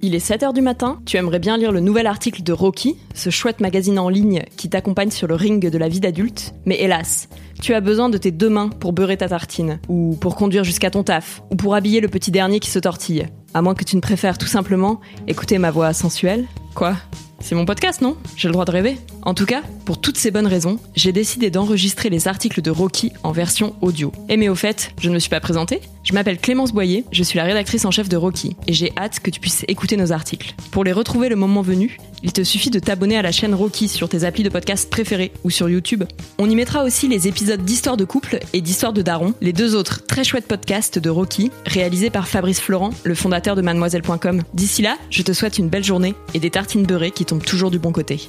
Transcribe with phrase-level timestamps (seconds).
[0.00, 3.30] Il est 7h du matin, tu aimerais bien lire le nouvel article de Rocky, ce
[3.30, 7.28] chouette magazine en ligne qui t'accompagne sur le ring de la vie d'adulte, mais hélas,
[7.60, 10.92] tu as besoin de tes deux mains pour beurrer ta tartine, ou pour conduire jusqu'à
[10.92, 13.26] ton taf, ou pour habiller le petit dernier qui se tortille.
[13.54, 16.46] À moins que tu ne préfères tout simplement écouter ma voix sensuelle.
[16.76, 16.94] Quoi?
[17.40, 18.16] C'est mon podcast, non?
[18.36, 18.98] J'ai le droit de rêver.
[19.22, 23.12] En tout cas, pour toutes ces bonnes raisons, j'ai décidé d'enregistrer les articles de Rocky
[23.22, 24.12] en version audio.
[24.28, 25.80] Et mais au fait, je ne me suis pas présentée.
[26.04, 29.20] Je m'appelle Clémence Boyer, je suis la rédactrice en chef de Rocky, et j'ai hâte
[29.20, 30.54] que tu puisses écouter nos articles.
[30.70, 33.88] Pour les retrouver le moment venu, il te suffit de t'abonner à la chaîne Rocky
[33.88, 36.04] sur tes applis de podcast préférés ou sur YouTube.
[36.38, 39.74] On y mettra aussi les épisodes d'Histoire de couple et d'Histoire de daron, les deux
[39.74, 44.42] autres très chouettes podcasts de Rocky, réalisés par Fabrice Florent, le fondateur de mademoiselle.com.
[44.54, 47.70] D'ici là, je te souhaite une belle journée et des tartines beurrées qui tombent toujours
[47.70, 48.28] du bon côté.